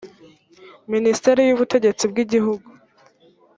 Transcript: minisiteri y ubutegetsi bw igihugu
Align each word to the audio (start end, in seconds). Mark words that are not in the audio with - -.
minisiteri 0.91 1.41
y 1.45 1.53
ubutegetsi 1.55 2.03
bw 2.11 2.15
igihugu 2.23 2.67